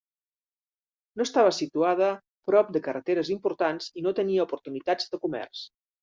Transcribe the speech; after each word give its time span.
No 1.19 1.25
estava 1.27 1.51
situada 1.57 2.07
prop 2.51 2.71
de 2.77 2.81
carreteres 2.87 3.29
importants 3.35 3.89
i 4.03 4.07
no 4.07 4.13
tenia 4.21 4.47
oportunitats 4.47 5.13
de 5.13 5.21
comerç. 5.27 5.63